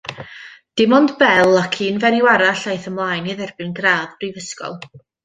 [0.79, 4.81] Dim ond Bell ac un fenyw arall a aeth ymlaen i dderbyn gradd brifysgol.